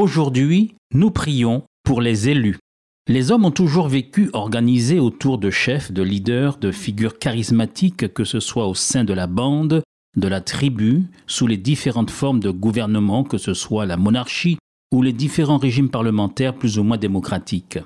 [0.00, 2.56] Aujourd'hui, nous prions pour les élus.
[3.06, 8.24] Les hommes ont toujours vécu organisés autour de chefs, de leaders, de figures charismatiques, que
[8.24, 9.82] ce soit au sein de la bande,
[10.16, 14.56] de la tribu, sous les différentes formes de gouvernement, que ce soit la monarchie
[14.90, 17.78] ou les différents régimes parlementaires plus ou moins démocratiques.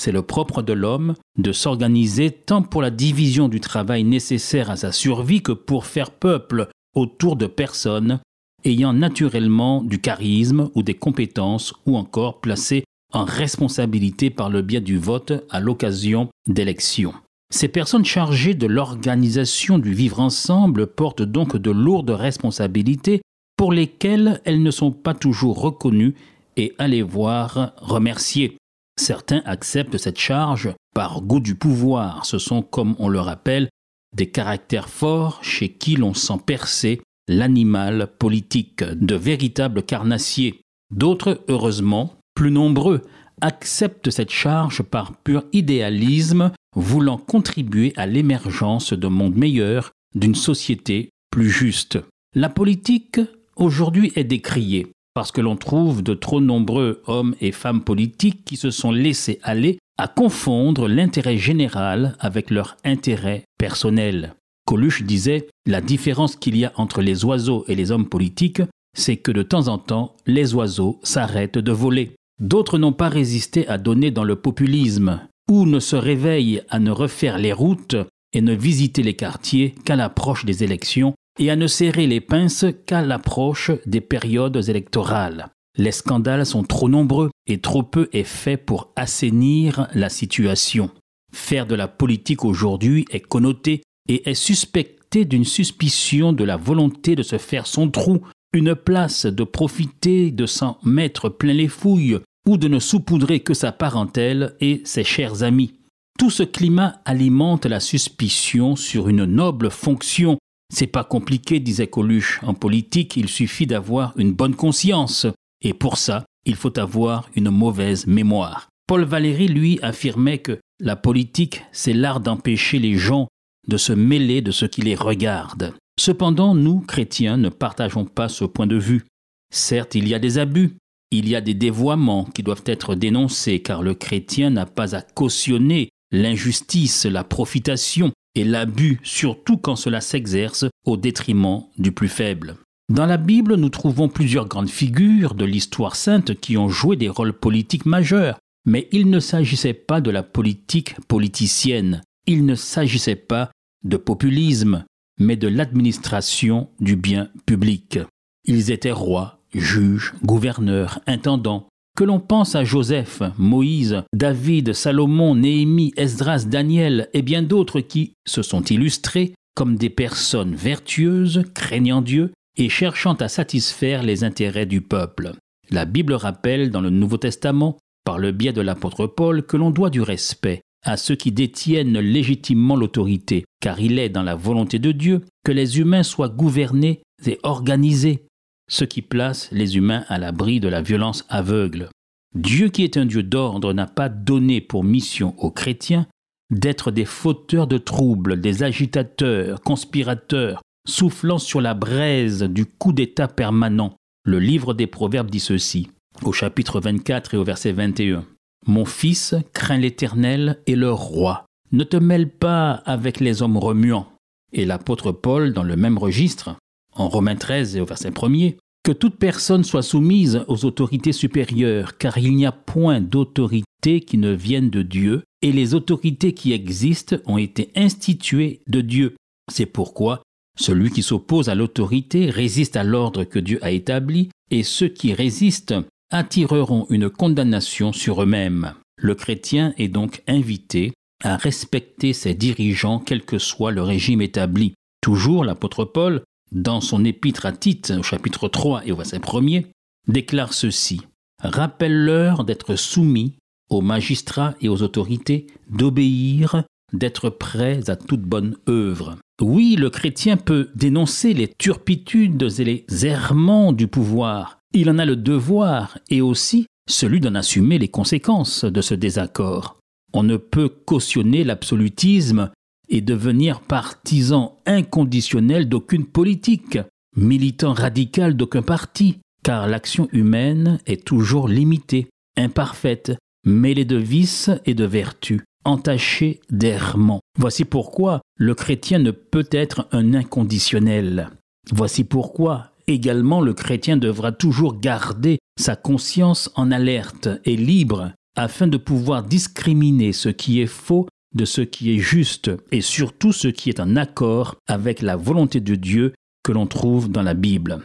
[0.00, 4.76] C'est le propre de l'homme de s'organiser tant pour la division du travail nécessaire à
[4.76, 8.20] sa survie que pour faire peuple autour de personnes
[8.68, 14.80] ayant naturellement du charisme ou des compétences ou encore placées en responsabilité par le biais
[14.80, 17.14] du vote à l'occasion d'élections.
[17.50, 23.22] Ces personnes chargées de l'organisation du vivre ensemble portent donc de lourdes responsabilités
[23.56, 26.14] pour lesquelles elles ne sont pas toujours reconnues
[26.56, 28.58] et allez voir remerciées.
[29.00, 32.26] Certains acceptent cette charge par goût du pouvoir.
[32.26, 33.68] Ce sont, comme on le rappelle,
[34.14, 40.60] des caractères forts chez qui l'on sent percer l'animal politique, de véritables carnassiers.
[40.90, 43.02] D'autres, heureusement, plus nombreux,
[43.40, 51.10] acceptent cette charge par pur idéalisme, voulant contribuer à l'émergence d'un monde meilleur, d'une société
[51.30, 51.98] plus juste.
[52.34, 53.20] La politique,
[53.56, 58.56] aujourd'hui, est décriée parce que l'on trouve de trop nombreux hommes et femmes politiques qui
[58.56, 64.34] se sont laissés aller à confondre l'intérêt général avec leur intérêt personnel.
[64.68, 68.60] Coluche disait La différence qu'il y a entre les oiseaux et les hommes politiques,
[68.94, 72.16] c'est que de temps en temps, les oiseaux s'arrêtent de voler.
[72.38, 75.20] D'autres n'ont pas résisté à donner dans le populisme,
[75.50, 77.96] ou ne se réveillent à ne refaire les routes
[78.34, 82.66] et ne visiter les quartiers qu'à l'approche des élections et à ne serrer les pinces
[82.84, 85.48] qu'à l'approche des périodes électorales.
[85.78, 90.90] Les scandales sont trop nombreux et trop peu est fait pour assainir la situation.
[91.32, 97.14] Faire de la politique aujourd'hui est connoté et est suspecté d'une suspicion de la volonté
[97.16, 102.18] de se faire son trou, une place, de profiter, de s'en mettre plein les fouilles,
[102.46, 105.74] ou de ne saupoudrer que sa parentèle et ses chers amis.
[106.18, 110.38] Tout ce climat alimente la suspicion sur une noble fonction
[110.72, 112.40] c'est pas compliqué, disait Coluche.
[112.42, 115.26] En politique, il suffit d'avoir une bonne conscience.
[115.62, 118.68] Et pour ça, il faut avoir une mauvaise mémoire.
[118.86, 123.28] Paul Valéry, lui, affirmait que la politique, c'est l'art d'empêcher les gens
[123.68, 125.74] de se mêler de ce qui les regarde.
[125.98, 129.04] Cependant, nous, chrétiens, ne partageons pas ce point de vue.
[129.52, 130.76] Certes, il y a des abus,
[131.10, 135.02] il y a des dévoiements qui doivent être dénoncés, car le chrétien n'a pas à
[135.02, 142.56] cautionner l'injustice, la profitation, et l'abus, surtout quand cela s'exerce au détriment du plus faible.
[142.88, 147.08] Dans la Bible, nous trouvons plusieurs grandes figures de l'histoire sainte qui ont joué des
[147.08, 153.16] rôles politiques majeurs, mais il ne s'agissait pas de la politique politicienne, il ne s'agissait
[153.16, 153.50] pas
[153.84, 154.84] de populisme,
[155.18, 157.98] mais de l'administration du bien public.
[158.44, 165.92] Ils étaient rois, juges, gouverneurs, intendants, que l'on pense à Joseph, Moïse, David, Salomon, Néhémie,
[165.96, 172.32] Esdras, Daniel et bien d'autres qui se sont illustrés comme des personnes vertueuses, craignant Dieu
[172.56, 175.32] et cherchant à satisfaire les intérêts du peuple.
[175.70, 179.70] La Bible rappelle dans le Nouveau Testament, par le biais de l'apôtre Paul, que l'on
[179.70, 184.78] doit du respect à ceux qui détiennent légitimement l'autorité, car il est dans la volonté
[184.78, 188.24] de Dieu que les humains soient gouvernés et organisés
[188.68, 191.88] ce qui place les humains à l'abri de la violence aveugle.
[192.34, 196.06] Dieu qui est un Dieu d'ordre n'a pas donné pour mission aux chrétiens
[196.50, 203.28] d'être des fauteurs de troubles, des agitateurs, conspirateurs, soufflant sur la braise du coup d'État
[203.28, 203.94] permanent.
[204.24, 205.90] Le livre des Proverbes dit ceci,
[206.22, 208.24] au chapitre 24 et au verset 21.
[208.66, 211.46] Mon fils, crains l'Éternel et le roi.
[211.72, 214.08] Ne te mêle pas avec les hommes remuants.
[214.52, 216.56] Et l'apôtre Paul, dans le même registre,
[216.94, 221.98] en Romains 13 et au verset 1er, que toute personne soit soumise aux autorités supérieures,
[221.98, 226.52] car il n'y a point d'autorité qui ne vienne de Dieu, et les autorités qui
[226.52, 229.16] existent ont été instituées de Dieu.
[229.52, 230.22] C'est pourquoi
[230.58, 235.14] celui qui s'oppose à l'autorité résiste à l'ordre que Dieu a établi, et ceux qui
[235.14, 235.74] résistent
[236.10, 238.74] attireront une condamnation sur eux-mêmes.
[238.96, 244.74] Le chrétien est donc invité à respecter ses dirigeants quel que soit le régime établi.
[245.00, 246.22] Toujours l'apôtre Paul
[246.52, 249.62] dans son épître à Tite, au chapitre 3 et au verset 1
[250.06, 251.02] déclare ceci
[251.40, 253.34] rappelle-leur d'être soumis
[253.70, 259.16] aux magistrats et aux autorités, d'obéir, d'être prêts à toute bonne œuvre.
[259.40, 264.57] Oui, le chrétien peut dénoncer les turpitudes et les errements du pouvoir.
[264.74, 269.78] Il en a le devoir et aussi celui d'en assumer les conséquences de ce désaccord.
[270.12, 272.50] On ne peut cautionner l'absolutisme
[272.88, 276.78] et devenir partisan inconditionnel d'aucune politique,
[277.16, 284.74] militant radical d'aucun parti, car l'action humaine est toujours limitée, imparfaite, mêlée de vices et
[284.74, 287.20] de vertus, entachée d'errements.
[287.38, 291.30] Voici pourquoi le chrétien ne peut être un inconditionnel.
[291.70, 298.66] Voici pourquoi également le chrétien devra toujours garder sa conscience en alerte et libre afin
[298.66, 303.48] de pouvoir discriminer ce qui est faux de ce qui est juste et surtout ce
[303.48, 307.80] qui est en accord avec la volonté de Dieu que l'on trouve dans la Bible.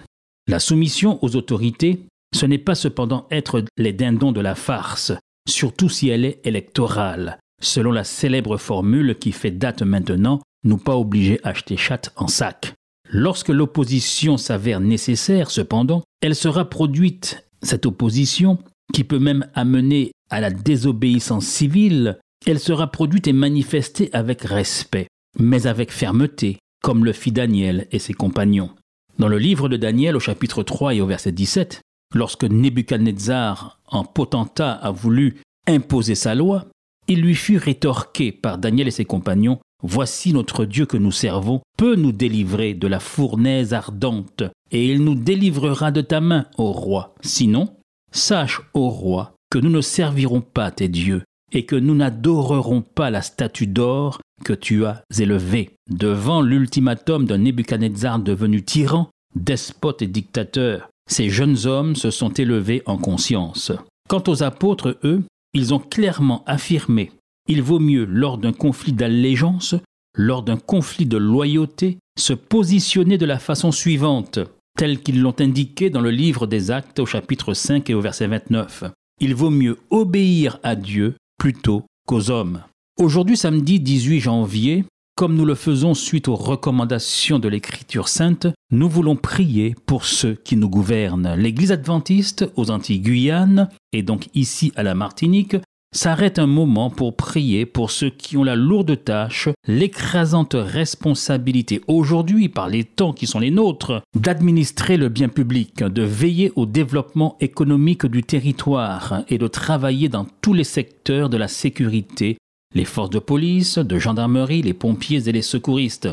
[0.47, 5.11] La soumission aux autorités, ce n'est pas cependant être les dindons de la farce,
[5.47, 10.95] surtout si elle est électorale, selon la célèbre formule qui fait date maintenant, nous pas
[10.95, 12.73] obligés à acheter chatte en sac.
[13.15, 18.57] Lorsque l'opposition s'avère nécessaire, cependant, elle sera produite, cette opposition,
[18.91, 22.17] qui peut même amener à la désobéissance civile,
[22.47, 25.05] elle sera produite et manifestée avec respect,
[25.37, 28.71] mais avec fermeté, comme le fit Daniel et ses compagnons.
[29.19, 31.81] Dans le livre de Daniel au chapitre 3 et au verset 17,
[32.15, 35.35] lorsque Nebuchadnezzar, en potentat, a voulu
[35.67, 36.65] imposer sa loi,
[37.07, 41.61] il lui fut rétorqué par Daniel et ses compagnons Voici notre Dieu que nous servons
[41.77, 46.71] peut nous délivrer de la fournaise ardente, et il nous délivrera de ta main, ô
[46.71, 47.13] roi.
[47.21, 47.75] Sinon,
[48.13, 53.09] sache, ô roi, que nous ne servirons pas tes dieux, et que nous n'adorerons pas
[53.09, 55.71] la statue d'or que tu as élevée.
[55.89, 62.83] Devant l'ultimatum d'un Nebuchadnezzar devenu tyran, despote et dictateur, ces jeunes hommes se sont élevés
[62.85, 63.73] en conscience.
[64.07, 67.11] Quant aux apôtres, eux, ils ont clairement affirmé
[67.47, 69.75] il vaut mieux, lors d'un conflit d'allégeance,
[70.15, 74.39] lors d'un conflit de loyauté, se positionner de la façon suivante,
[74.77, 78.27] telle qu'ils l'ont indiqué dans le livre des Actes au chapitre 5 et au verset
[78.27, 78.85] 29.
[79.21, 82.61] Il vaut mieux obéir à Dieu plutôt qu'aux hommes.
[82.99, 84.85] Aujourd'hui, samedi 18 janvier,
[85.15, 90.33] comme nous le faisons suite aux recommandations de l'Écriture sainte, nous voulons prier pour ceux
[90.33, 91.35] qui nous gouvernent.
[91.35, 95.55] L'Église adventiste aux Antilles-Guyane et donc ici à la Martinique
[95.93, 102.49] s'arrête un moment pour prier pour ceux qui ont la lourde tâche, l'écrasante responsabilité aujourd'hui
[102.49, 107.37] par les temps qui sont les nôtres, d'administrer le bien public, de veiller au développement
[107.39, 112.37] économique du territoire et de travailler dans tous les secteurs de la sécurité,
[112.73, 116.09] les forces de police, de gendarmerie, les pompiers et les secouristes.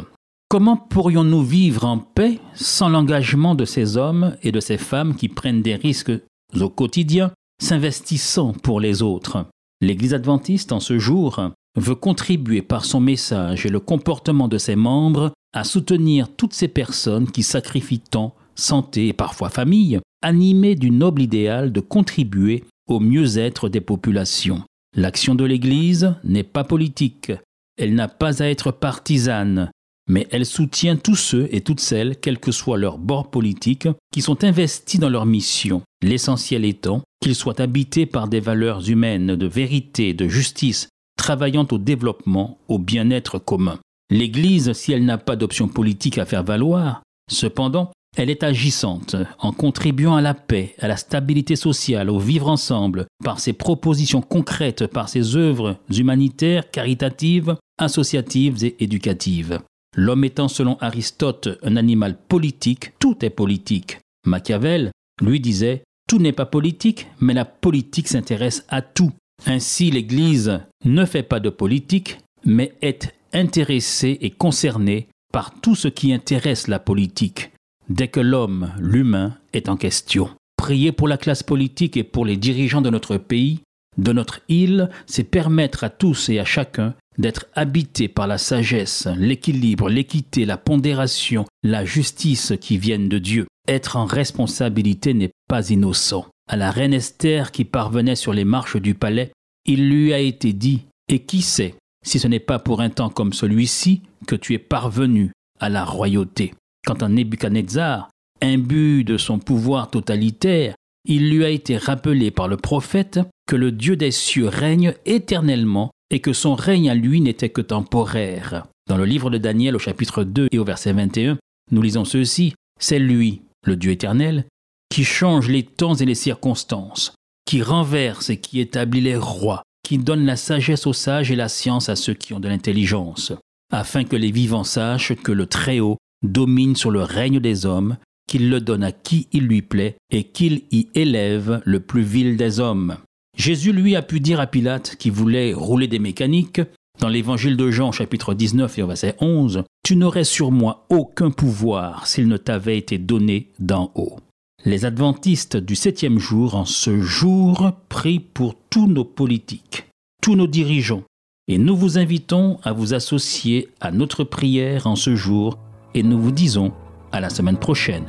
[0.49, 5.29] Comment pourrions-nous vivre en paix sans l'engagement de ces hommes et de ces femmes qui
[5.29, 6.13] prennent des risques
[6.61, 7.31] au quotidien,
[7.63, 9.47] s'investissant pour les autres?
[9.81, 14.77] L'Église adventiste, en ce jour, veut contribuer par son message et le comportement de ses
[14.77, 20.91] membres à soutenir toutes ces personnes qui sacrifient temps, santé et parfois famille, animées du
[20.91, 24.63] noble idéal de contribuer au mieux-être des populations.
[24.97, 27.33] L'action de l'Église n'est pas politique,
[27.79, 29.71] elle n'a pas à être partisane,
[30.11, 34.23] mais elle soutient tous ceux et toutes celles, quel que soit leur bord politique, qui
[34.23, 39.47] sont investis dans leur mission, l'essentiel étant qu'ils soient habités par des valeurs humaines de
[39.47, 43.79] vérité, de justice, travaillant au développement, au bien-être commun.
[44.11, 49.53] L'Église, si elle n'a pas d'option politique à faire valoir, cependant, elle est agissante en
[49.53, 54.89] contribuant à la paix, à la stabilité sociale, au vivre ensemble, par ses propositions concrètes,
[54.89, 59.61] par ses œuvres humanitaires, caritatives, associatives et éducatives.
[60.01, 63.99] L'homme étant selon Aristote un animal politique, tout est politique.
[64.25, 69.13] Machiavel, lui disait tout n'est pas politique, mais la politique s'intéresse à tout.
[69.45, 75.89] Ainsi, l'Église ne fait pas de politique, mais est intéressée et concernée par tout ce
[75.89, 77.51] qui intéresse la politique,
[77.91, 80.31] dès que l'homme, l'humain, est en question.
[80.57, 83.61] Prier pour la classe politique et pour les dirigeants de notre pays,
[83.99, 89.07] de notre île, c'est permettre à tous et à chacun d'être habités par la sagesse,
[89.17, 93.47] l'équilibre, l'équité, la pondération, la justice qui viennent de Dieu.
[93.69, 96.27] Être en responsabilité n'est pas innocent.
[96.49, 99.33] À la reine Esther qui parvenait sur les marches du palais,
[99.67, 101.75] il lui a été dit Et qui sait
[102.05, 105.85] si ce n'est pas pour un temps comme celui-ci que tu es parvenu à la
[105.85, 106.55] royauté?
[106.87, 108.09] Quant à Nebuchadnezzar,
[108.41, 110.75] imbu de son pouvoir totalitaire,
[111.05, 115.91] il lui a été rappelé par le prophète que le Dieu des cieux règne éternellement
[116.11, 118.65] et que son règne à lui n'était que temporaire.
[118.89, 121.39] Dans le livre de Daniel au chapitre 2 et au verset 21,
[121.71, 124.47] nous lisons ceci, C'est lui, le Dieu éternel,
[124.89, 127.15] qui change les temps et les circonstances.
[127.47, 131.49] qui renverse et qui établit les rois, qui donne la sagesse aux sages et la
[131.49, 133.33] science à ceux qui ont de l'intelligence,
[133.73, 137.97] afin que les vivants sachent que le Très-Haut domine sur le règne des hommes,
[138.29, 142.37] qu'il le donne à qui il lui plaît et qu'il y élève le plus vil
[142.37, 142.99] des hommes.
[143.37, 146.61] Jésus lui a pu dire à Pilate qui voulait rouler des mécaniques,
[147.01, 152.07] dans l'évangile de Jean chapitre 19 et verset 11, Tu n'aurais sur moi aucun pouvoir
[152.07, 154.19] s'il ne t'avait été donné d'en haut.
[154.67, 159.87] Les adventistes du septième jour en ce jour prient pour tous nos politiques,
[160.21, 161.05] tous nos dirigeants,
[161.49, 165.59] et nous vous invitons à vous associer à notre prière en ce jour
[165.95, 166.73] et nous vous disons
[167.11, 168.05] à la semaine prochaine,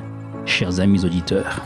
[0.45, 1.63] chers amis auditeurs.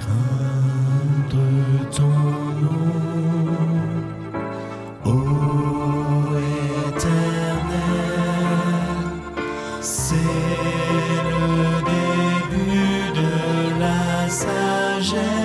[15.14, 15.45] L'homme